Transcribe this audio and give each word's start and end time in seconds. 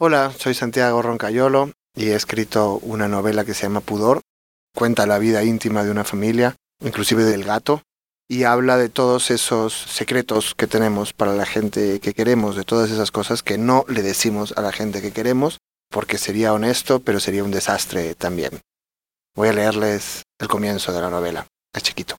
Hola, 0.00 0.32
soy 0.38 0.54
Santiago 0.54 1.02
Roncayolo 1.02 1.72
y 1.96 2.10
he 2.10 2.14
escrito 2.14 2.78
una 2.84 3.08
novela 3.08 3.44
que 3.44 3.52
se 3.52 3.64
llama 3.64 3.80
Pudor. 3.80 4.20
Cuenta 4.72 5.08
la 5.08 5.18
vida 5.18 5.42
íntima 5.42 5.82
de 5.82 5.90
una 5.90 6.04
familia, 6.04 6.54
inclusive 6.80 7.24
del 7.24 7.42
gato, 7.42 7.82
y 8.28 8.44
habla 8.44 8.76
de 8.76 8.90
todos 8.90 9.32
esos 9.32 9.74
secretos 9.74 10.54
que 10.54 10.68
tenemos 10.68 11.12
para 11.12 11.34
la 11.34 11.44
gente 11.44 11.98
que 11.98 12.14
queremos, 12.14 12.54
de 12.54 12.62
todas 12.62 12.92
esas 12.92 13.10
cosas 13.10 13.42
que 13.42 13.58
no 13.58 13.84
le 13.88 14.02
decimos 14.02 14.54
a 14.56 14.62
la 14.62 14.70
gente 14.70 15.02
que 15.02 15.10
queremos, 15.10 15.58
porque 15.90 16.16
sería 16.16 16.52
honesto, 16.52 17.00
pero 17.00 17.18
sería 17.18 17.42
un 17.42 17.50
desastre 17.50 18.14
también. 18.14 18.60
Voy 19.34 19.48
a 19.48 19.52
leerles 19.52 20.22
el 20.38 20.46
comienzo 20.46 20.92
de 20.92 21.00
la 21.00 21.10
novela. 21.10 21.48
Es 21.74 21.82
chiquito. 21.82 22.14